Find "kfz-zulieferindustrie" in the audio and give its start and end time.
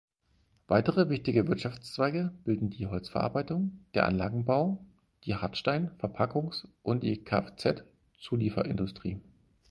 7.23-9.21